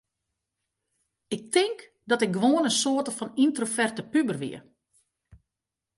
[1.27, 4.57] Ik tink dat ik gewoan in soarte fan yntroverte puber wie.